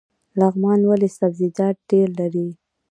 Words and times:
لغمان 0.39 0.79
ولې 0.89 1.09
سبزیجات 1.17 1.75
ډیر 1.89 2.07
لري؟ 2.19 2.47